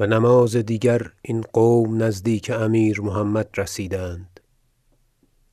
و 0.00 0.06
نماز 0.06 0.56
دیگر 0.56 1.12
این 1.22 1.40
قوم 1.40 2.02
نزدیک 2.02 2.50
امیر 2.50 3.00
محمد 3.00 3.48
رسیدند. 3.56 4.40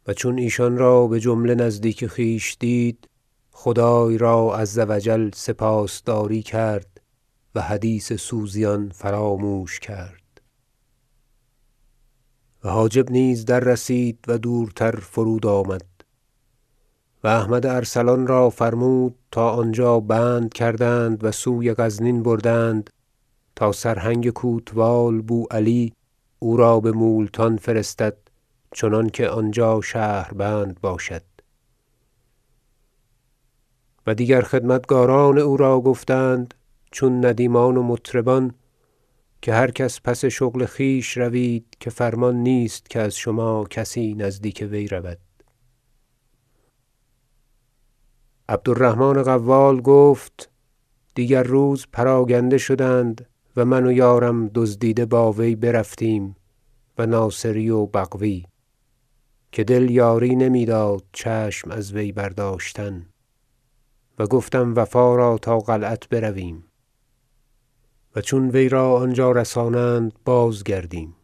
و 0.07 0.13
چون 0.13 0.37
ایشان 0.37 0.77
را 0.77 1.07
بجمله 1.07 1.55
نزدیک 1.55 2.07
خویش 2.07 2.57
دید 2.59 3.07
خدای 3.51 4.17
را 4.17 4.55
عز 4.55 4.79
و 4.87 4.99
جل 4.99 5.29
سپاسداری 5.33 6.41
کرد 6.41 7.01
و 7.55 7.61
حدیث 7.61 8.13
سوزیان 8.13 8.89
فراموش 8.89 9.79
کرد. 9.79 10.41
و 12.63 12.69
حاجب 12.69 13.11
نیز 13.11 13.45
دررسید 13.45 14.19
و 14.27 14.37
دورتر 14.37 14.95
فرود 14.95 15.45
آمد. 15.45 15.85
و 17.23 17.27
احمد 17.27 17.65
ارسلان 17.65 18.27
را 18.27 18.49
فرمود 18.49 19.15
تا 19.31 19.49
آنجا 19.49 19.99
بند 19.99 20.53
کردند 20.53 21.23
و 21.23 21.31
سوی 21.31 21.73
غزنین 21.73 22.23
بردند 22.23 22.89
تا 23.57 23.71
سرهنگ 23.71 24.29
کوتوال 24.29 25.21
بو 25.21 25.45
علی 25.51 25.93
او 26.39 26.57
را 26.57 26.79
بمولتان 26.79 27.57
فرستد 27.57 28.17
چنانکه 28.73 29.29
آنجا 29.29 29.81
شهربند 29.81 30.81
باشد. 30.81 31.21
و 34.07 34.13
دیگر 34.13 34.41
خدمتگاران 34.41 35.37
او 35.37 35.57
را 35.57 35.81
گفتند 35.81 36.53
چون 36.91 37.25
ندیمان 37.25 37.77
و 37.77 37.83
مطربان 37.83 38.53
که 39.41 39.53
هر 39.53 39.71
کس 39.71 40.01
پس 40.03 40.25
شغل 40.25 40.65
خویش 40.65 41.17
روید 41.17 41.65
که 41.79 41.89
فرمان 41.89 42.35
نیست 42.35 42.89
که 42.89 42.99
از 42.99 43.15
شما 43.15 43.63
کسی 43.69 44.13
نزدیک 44.13 44.67
وی 44.71 44.87
رود. 44.87 45.19
عبد 48.49 48.69
الرحمن 48.69 49.23
قوال 49.23 49.81
گفت 49.81 50.49
دیگر 51.15 51.43
روز 51.43 51.85
پراگنده 51.93 52.57
شدند 52.57 53.27
و 53.57 53.65
من 53.65 53.87
و 53.87 53.91
یارم 53.91 54.47
دزدیده 54.47 55.05
با 55.05 55.31
وی 55.31 55.55
برفتیم 55.55 56.35
و 56.97 57.05
ناصری 57.05 57.69
و 57.69 57.85
بغوی 57.85 58.45
که 59.51 59.63
دل 59.63 59.89
یاری 59.89 60.35
نمی‌داد 60.35 61.03
چشم 61.13 61.71
از 61.71 61.93
وی 61.93 62.11
برداشتن 62.11 63.05
و 64.19 64.27
گفتم 64.27 64.73
وفا 64.75 65.15
را 65.15 65.37
تا 65.37 65.59
قلعت 65.59 66.09
برویم 66.09 66.63
و 68.15 68.21
چون 68.21 68.49
وی 68.49 68.69
را 68.69 68.95
آنجا 68.95 69.31
رسانند 69.31 70.13
بازگردیم. 70.25 71.15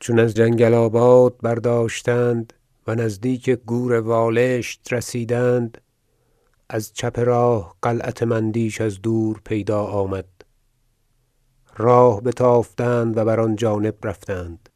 چون 0.00 0.18
از 0.18 0.34
جنگل 0.34 0.74
آباد 0.74 1.36
برداشتند 1.42 2.52
و 2.86 2.94
نزدیک 2.94 3.50
گور 3.50 3.92
والشت 3.92 4.92
رسیدند 4.92 5.80
از 6.68 6.92
چپ 6.92 7.18
راه 7.18 7.76
قلعت 7.82 8.22
مندیش 8.22 8.80
از 8.80 9.02
دور 9.02 9.40
پیدا 9.44 9.84
آمد. 9.84 10.35
راه 11.76 12.20
بتافتند 12.20 13.16
و 13.16 13.24
بر 13.24 13.40
آن 13.40 13.56
جانب 13.56 13.94
رفتند. 14.02 14.68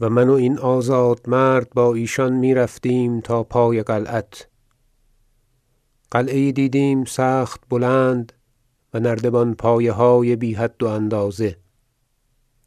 و 0.00 0.10
من 0.10 0.28
و 0.28 0.32
این 0.32 0.58
آزاد 0.58 1.28
مرد 1.28 1.70
با 1.70 1.94
ایشان 1.94 2.32
می‌رفتیم 2.32 3.20
تا 3.20 3.42
پای 3.42 3.82
قلعت. 3.82 4.48
قلعه 6.10 6.38
یی 6.38 6.52
دیدیم 6.52 7.04
سخت 7.04 7.60
بلند 7.68 8.32
و 8.94 9.00
نردبان 9.00 9.54
پایه 9.54 9.92
های 9.92 10.36
بی 10.36 10.54
حد 10.54 10.82
و 10.82 10.86
اندازه 10.86 11.56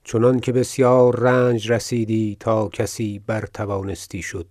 چنانکه 0.03 0.51
بسیار 0.51 1.19
رنج 1.19 1.71
رسیدی 1.71 2.37
تا 2.39 2.69
کسی 2.69 3.19
برتوانستی 3.19 4.21
شد. 4.21 4.47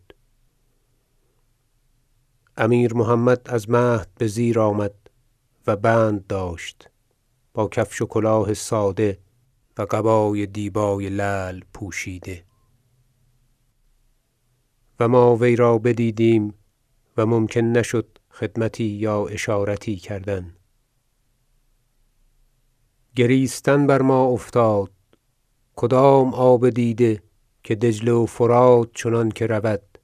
امیر 2.57 2.95
محمد 2.95 3.41
از 3.45 3.71
مهد 3.71 4.09
بزیر 4.21 4.61
آمد 4.61 4.95
و 5.67 5.77
بند 5.77 6.27
داشت. 6.27 6.91
با 7.57 7.69
کفش 7.69 8.03
و 8.03 8.07
کلاه 8.07 8.55
ساده 8.55 9.19
و 9.79 9.83
قبای 9.83 10.47
دیبای 10.47 11.09
لعل 11.09 11.61
پوشیده. 11.75 12.45
و 15.01 15.09
ما 15.09 15.37
وی 15.37 15.57
را 15.57 15.79
بدیدیم 15.79 16.55
و 17.17 17.27
ممکن 17.27 17.61
نشد 17.61 18.19
خدمتی 18.31 18.85
یا 18.85 19.27
اشارتی 19.27 19.97
کردن. 19.97 20.57
گریستن 23.15 23.87
بر 23.87 24.03
ما 24.03 24.25
افتاد. 24.25 24.91
کدام 25.77 26.35
آب 26.35 26.71
دیده 26.71 27.23
که 27.63 27.75
دجله 27.75 28.13
و 28.13 28.27
فرات 28.27 28.91
چنانکه 28.95 29.47
رود؟ 29.47 29.99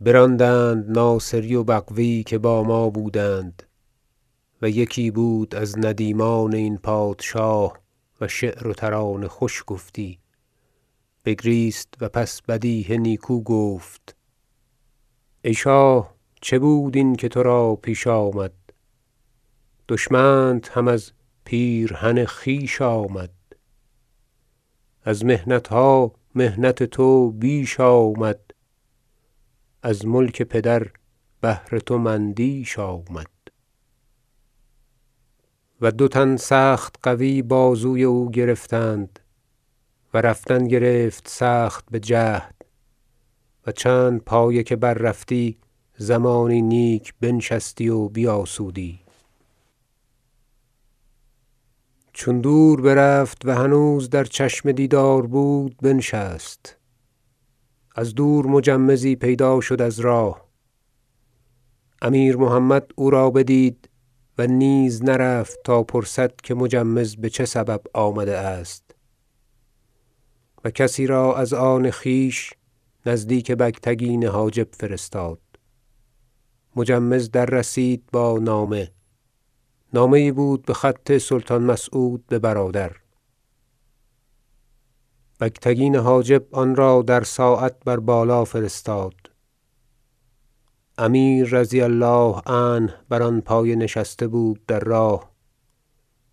براندند 0.00 0.98
ناصری 0.98 1.54
و 1.54 1.64
بغوی 1.64 2.22
که 2.22 2.38
با 2.38 2.62
ما 2.62 2.90
بودند. 2.90 3.65
و 4.62 4.68
یکی 4.70 5.10
بود 5.10 5.54
از 5.54 5.78
ندیمان 5.78 6.54
این 6.54 6.78
پادشاه 6.78 7.78
و 8.20 8.28
شعر 8.28 8.68
و 8.68 8.72
ترانه 8.72 9.28
خوش 9.28 9.64
گفتی. 9.66 10.18
بگریست 11.24 11.94
و 12.00 12.08
پس 12.08 12.42
بدیهه 12.42 12.96
نیکو 12.96 13.42
گفت 13.42 14.16
ای 15.42 15.54
شاه 15.54 16.14
چه 16.40 16.58
بود 16.58 16.96
این 16.96 17.16
که 17.16 17.28
ترا 17.28 17.76
پیش 17.76 18.06
آمد؟ 18.06 18.52
دشمنت 19.88 20.68
هم 20.68 20.88
از 20.88 21.12
پیرهن 21.44 22.24
خویش 22.24 22.82
آمد. 22.82 23.30
از 25.02 25.24
محنتها 25.24 26.12
محنت 26.34 26.82
تو 26.82 27.30
بیش 27.30 27.80
آمد. 27.80 28.40
از 29.82 30.06
ملک 30.06 30.42
پدر 30.42 30.86
بهر 31.40 31.78
تو 31.78 31.98
مندیش 31.98 32.78
آمد. 32.78 33.35
و 35.80 35.90
دو 35.90 36.08
تن 36.08 36.36
سخت 36.36 36.96
قوی 37.02 37.42
بازوی 37.42 38.04
او 38.04 38.30
گرفتند 38.30 39.18
و 40.14 40.18
رفتن 40.18 40.68
گرفت 40.68 41.28
سخت 41.28 41.90
بجهد 41.90 42.54
و 43.66 43.72
چند 43.72 44.20
پایه 44.20 44.62
که 44.62 44.76
بررفتی 44.76 45.58
زمانی 45.96 46.62
نیک 46.62 47.14
بنشستی 47.20 47.88
و 47.88 48.08
بیاسودی. 48.08 49.00
چون 52.12 52.40
دور 52.40 52.80
برفت 52.80 53.44
و 53.44 53.54
هنوز 53.54 54.10
در 54.10 54.24
چشم 54.24 54.72
دیدار 54.72 55.26
بود 55.26 55.76
بنشست. 55.82 56.76
از 57.96 58.14
دور 58.14 58.46
مجمزی 58.46 59.16
پیدا 59.16 59.60
شد 59.60 59.82
از 59.82 60.00
راه. 60.00 60.46
امیر 62.02 62.36
محمد 62.36 62.90
او 62.94 63.10
را 63.10 63.30
بدید 63.30 63.88
و 64.38 64.46
نیز 64.46 65.04
نرفت 65.04 65.58
تا 65.64 65.82
پرسد 65.82 66.36
که 66.36 66.54
مجمز 66.54 67.16
بچه 67.16 67.44
سبب 67.44 67.80
آمده 67.94 68.38
است. 68.38 68.94
و 70.64 70.70
کسی 70.70 71.06
را 71.06 71.36
از 71.36 71.52
آن 71.52 71.90
خویش 71.90 72.52
نزدیک 73.06 73.52
بگتگین 73.52 74.24
حاجب 74.24 74.68
فرستاد. 74.72 75.40
مجمز 76.76 77.30
دررسید 77.30 78.02
با 78.12 78.38
نامه. 78.38 78.90
نامه 79.94 80.32
بود 80.32 80.66
بخط 80.66 81.18
سلطان 81.18 81.62
مسعود 81.62 82.26
ببرادر 82.26 82.96
بگتگین 85.40 85.96
حاجب 85.96 86.54
آن 86.54 86.76
را 86.76 87.02
در 87.02 87.22
ساعت 87.22 87.84
بر 87.84 87.96
بالا 87.96 88.44
فرستاد. 88.44 89.14
امیر 90.98 91.48
رضی 91.48 91.80
الله 91.80 92.40
عنه 92.46 92.94
بر 93.08 93.22
آن 93.22 93.40
پایه 93.40 93.76
نشسته 93.76 94.26
بود 94.26 94.66
در 94.66 94.80
راه 94.80 95.30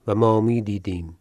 و 0.07 0.16
ما 0.16 0.41
می‌دیدیم 0.41 1.18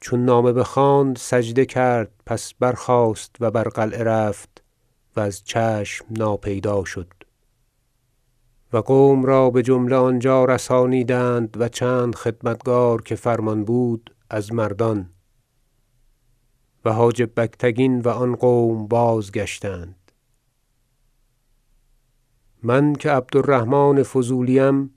چون 0.00 0.24
نامه 0.24 0.52
بخواند 0.52 1.16
سجده 1.16 1.66
کرد 1.66 2.10
پس 2.26 2.54
برخاست 2.54 3.36
و 3.40 3.50
بر 3.50 3.64
قلعه 3.64 4.04
رفت 4.04 4.64
و 5.16 5.20
از 5.20 5.44
چشم 5.44 6.06
ناپیدا 6.10 6.84
شد 6.84 7.12
و 8.72 8.78
قوم 8.78 9.24
را 9.24 9.50
بجمله 9.50 9.96
آنجا 9.96 10.44
رسانیدند 10.44 11.56
و 11.60 11.68
چند 11.68 12.14
خدمتگار 12.14 13.02
که 13.02 13.14
فرمان 13.14 13.64
بود 13.64 14.14
از 14.30 14.52
مردان 14.52 15.10
و 16.84 16.92
حاجب 16.92 17.40
بگتگین 17.40 18.00
و 18.00 18.08
آن 18.08 18.36
قوم 18.36 18.86
بازگشتند. 18.86 20.03
من 22.66 22.92
که 22.92 23.10
عبد 23.10 23.36
الرحمن 23.36 24.02
فضولی 24.02 24.60
ام 24.60 24.90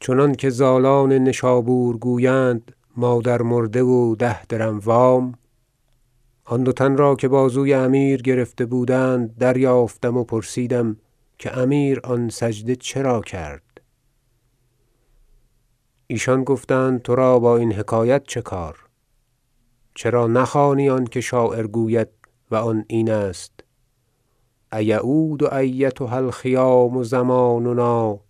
چنانکه 0.00 0.50
زالان 0.50 1.12
نشابور 1.12 1.96
گویند 1.96 2.72
مادر 2.96 3.42
مرده 3.42 3.82
و 3.82 4.14
ده 4.14 4.46
درم 4.46 4.78
وام 4.78 5.34
آن 6.44 6.62
دو 6.62 6.72
تن 6.72 6.96
را 6.96 7.14
که 7.14 7.28
بازوی 7.28 7.74
امیر 7.74 8.22
گرفته 8.22 8.66
بودند 8.66 9.38
دریافتم 9.38 10.16
و 10.16 10.24
پرسیدم 10.24 10.96
که 11.38 11.58
امیر 11.58 12.00
آن 12.04 12.28
سجده 12.28 12.76
چرا 12.76 13.20
کرد؟ 13.20 13.80
ایشان 16.06 16.44
گفتند 16.44 17.02
ترا 17.02 17.38
با 17.38 17.56
این 17.56 17.72
حکایت 17.72 18.22
چه 18.26 18.42
کار؟ 18.42 18.78
چرا 19.94 20.26
نخوانی 20.26 20.90
آنکه 20.90 21.20
شاعر 21.20 21.66
گوید 21.66 22.08
و 22.50 22.56
آن 22.56 22.84
این 22.88 23.10
است؟ 23.10 23.64
ایعود 24.74 25.44
ایتها 25.44 26.16
الخیام 26.16 27.02
زماننا 27.02 28.20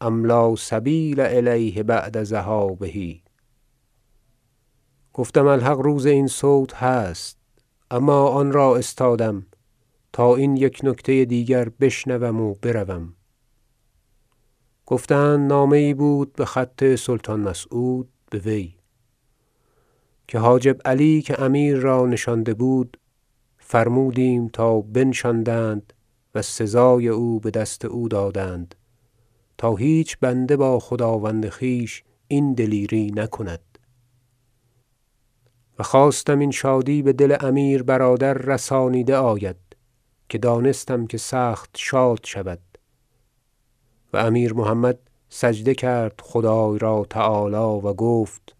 ام 0.00 0.24
لا 0.24 0.56
سبیل 0.56 1.20
الیه 1.20 1.82
بعد 1.82 2.22
ذهابه. 2.22 3.16
گفتم 5.12 5.46
الحق 5.46 5.78
روز 5.78 6.06
این 6.06 6.26
صوت 6.26 6.74
هست 6.74 7.38
اما 7.90 8.28
آن 8.28 8.52
را 8.52 8.76
استادم 8.76 9.46
تا 10.12 10.36
این 10.36 10.56
یک 10.56 10.80
نکته 10.82 11.24
دیگر 11.24 11.68
بشنوم 11.68 12.40
و 12.40 12.54
بروم. 12.54 13.14
گفتند 14.86 15.52
نامه 15.52 15.82
یی 15.82 15.94
بود 15.94 16.32
بخط 16.32 16.94
سلطان 16.94 17.40
مسعود 17.40 18.08
بوی 18.32 18.74
که 20.28 20.38
حاجب 20.38 20.76
علی 20.84 21.22
که 21.22 21.42
امیر 21.42 21.76
را 21.76 22.06
نشانده 22.06 22.54
بود 22.54 23.00
فرمودیم 23.66 24.48
تا 24.48 24.80
بنشاندند 24.80 25.92
و 26.34 26.42
سزای 26.42 27.08
او 27.08 27.40
بدست 27.40 27.84
او 27.84 28.08
دادند. 28.08 28.74
تا 29.58 29.74
هیچ 29.74 30.18
بنده 30.20 30.56
با 30.56 30.78
خداوند 30.78 31.48
خویش 31.48 32.04
این 32.28 32.54
دلیری 32.54 33.12
نکند. 33.14 33.78
و 35.78 35.82
خواستم 35.82 36.38
این 36.38 36.50
شادی 36.50 37.02
بدل 37.02 37.36
امیر 37.40 37.82
برادر 37.82 38.34
رسانیده 38.34 39.16
آید 39.16 39.56
که 40.28 40.38
دانستم 40.38 41.06
که 41.06 41.18
سخت 41.18 41.70
شاد 41.76 42.20
شود. 42.24 42.60
و 44.12 44.16
امیر 44.16 44.52
محمد 44.52 44.98
سجده 45.28 45.74
کرد 45.74 46.20
خدای 46.22 46.78
را 46.78 47.06
تعالی 47.10 47.86
و 47.86 47.94
گفت 47.94 48.56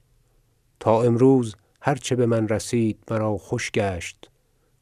تا 0.80 1.02
امروز 1.02 1.56
هر 1.80 1.94
چه 1.94 2.16
بمن 2.16 2.48
رسید 2.48 2.98
مرا 3.10 3.38
خوش 3.38 3.70
گشت. 3.70 4.30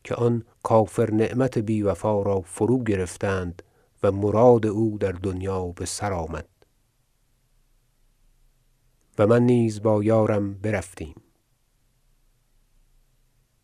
که 0.05 0.15
آن 0.15 0.45
کافر 0.63 1.11
نعمت 1.11 1.59
بی 1.59 1.83
وفا 1.83 2.23
را 2.23 2.41
فروگرفتند 2.41 3.63
و 4.03 4.13
مراد 4.13 4.67
او 4.67 4.99
در 4.99 5.13
دنیا 5.13 5.67
بسر 5.67 6.13
آمد. 6.13 6.49
و 9.19 9.27
من 9.27 9.43
نیز 9.43 9.83
با 9.83 10.05
یارم 10.05 10.55
برفتیم. 10.55 11.15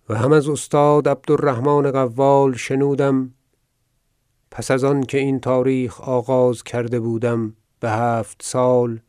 و 0.08 0.14
هم 0.14 0.32
از 0.32 0.48
استاد 0.48 1.08
عبد 1.08 1.30
الرحمن 1.30 1.90
قوال 1.90 2.54
شنودم 2.54 3.34
پس 4.50 4.70
از 4.70 4.84
آنکه 4.84 5.18
این 5.18 5.40
تاریخ 5.40 6.00
آغاز 6.00 6.62
کرده 6.62 7.00
بودم 7.00 7.56
بهفت 7.80 8.42
سال 8.44 9.00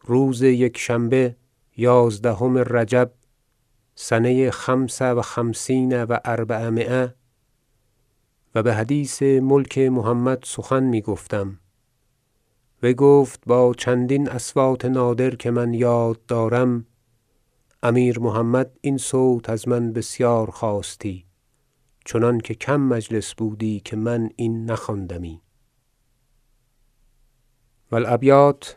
روز 0.00 0.42
یکشنبه 0.42 1.36
یازدهم 1.76 2.58
رجب 2.58 3.10
سنه 3.94 4.50
خمس 4.50 5.02
و 5.02 5.22
خمسین 5.22 6.04
و 6.04 6.18
اربعمایه 6.24 7.14
و 8.54 8.62
بحدیث 8.62 9.22
ملک 9.22 9.78
محمد 9.78 10.42
سخن 10.44 10.82
می‌گفتم. 10.82 11.60
وی 12.82 12.94
گفت 12.94 13.40
با 13.46 13.74
چندین 13.74 14.28
اصوات 14.28 14.84
نادر 14.84 15.34
که 15.34 15.50
من 15.50 15.74
یاد 15.74 16.26
دارم 16.26 16.86
امیر 17.82 18.18
محمد 18.18 18.78
این 18.80 18.98
صوت 18.98 19.50
از 19.50 19.68
من 19.68 19.92
بسیار 19.92 20.50
خواستی 20.50 21.26
چنانکه 22.04 22.54
کم 22.54 22.80
مجلس 22.80 23.34
بودی 23.34 23.80
که 23.80 23.96
من 23.96 24.30
این 24.36 24.70
نخواندمی. 24.70 25.40
و 27.92 27.96
الابیات 27.96 28.76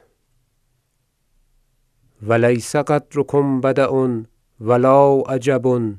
و 2.21 2.33
لیس 2.33 2.75
غدرکم 2.75 3.61
بدأ 3.61 4.27
و 4.59 4.73
لا 4.73 5.23
عجب 5.27 5.95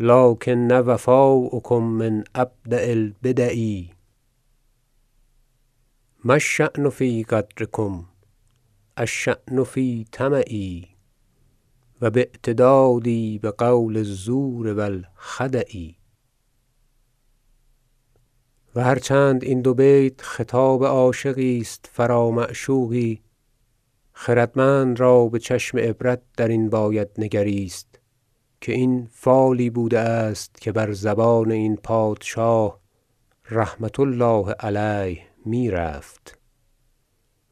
لکن 0.00 0.72
وفاءکم 0.72 1.82
من 1.82 2.24
ابدع 2.34 2.82
البدع 2.82 3.82
ما 6.24 6.34
الشأن 6.34 6.88
في 6.88 7.24
غدرکم 7.30 8.04
الشأن 8.98 9.64
في 9.64 10.04
طمعي 10.12 10.88
و 12.02 12.10
باعتدادي 12.10 13.38
بقول 13.38 13.96
الزور 13.96 14.66
و 14.72 14.80
الخدع 14.80 15.90
و 18.74 18.84
هر 18.84 18.98
این 19.42 19.62
دو 19.62 19.74
بیت 19.74 20.22
خطاب 20.22 20.84
عاشقی 20.84 21.58
است 21.58 21.90
فرا 21.92 22.30
معشوقی 22.30 23.22
خردمند 24.12 25.00
را 25.00 25.28
بچشم 25.28 25.78
عبرت 25.78 26.22
درین 26.36 26.70
باید 26.70 27.08
نگریست. 27.18 27.91
که 28.62 28.72
این 28.72 29.08
فالی 29.10 29.70
بوده 29.70 29.98
است 29.98 30.60
که 30.60 30.72
بر 30.72 30.92
زبان 30.92 31.50
این 31.50 31.76
پادشاه 31.76 32.80
رحمة 33.50 34.00
الله 34.00 34.52
علیه 34.52 35.22
می‌رفت 35.44 36.38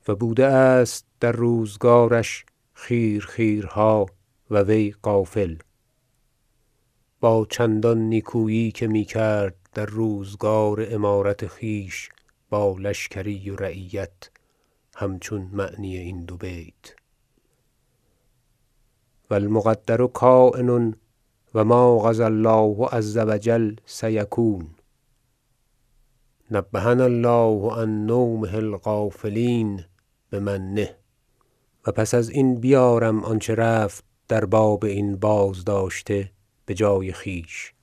و 0.08 0.14
بوده 0.14 0.46
است 0.46 1.06
در 1.20 1.32
روزگارش 1.32 2.44
خیرخیرها 2.74 4.06
و 4.50 4.62
وی 4.62 4.94
غافل. 5.02 5.56
با 7.20 7.46
چندان 7.50 7.98
نیکویی 7.98 8.72
که 8.72 8.86
می‌کرد 8.86 9.56
در 9.74 9.86
روزگار 9.86 10.86
امارت 10.90 11.46
خویش 11.46 12.08
با 12.50 12.76
لشکری 12.78 13.50
و 13.50 13.56
رعیت 13.56 14.30
همچون 14.96 15.50
معنی 15.52 15.96
این 15.96 16.24
دو 16.24 16.36
بیت. 16.36 16.99
و 19.30 19.34
المقدر 19.34 20.06
کاین 20.06 20.96
و 21.54 21.64
ما 21.64 21.98
قضی 21.98 22.22
الله 22.22 22.86
عز 22.86 23.16
و 23.16 23.38
جل 23.38 23.76
سیکون. 23.86 24.68
نبهنا 26.50 27.04
الله 27.04 27.74
عن 27.74 28.06
نومه 28.06 28.54
الغافلین 28.54 29.84
بمنه. 30.30 30.96
و 31.86 31.92
پس 31.92 32.14
ازین 32.14 32.54
بیارم 32.54 33.24
آنچه 33.24 33.54
رفت 33.54 34.04
در 34.28 34.44
باب 34.44 34.84
این 34.84 35.16
بازداشته 35.16 36.30
بجای 36.68 37.12
خویش. 37.12 37.74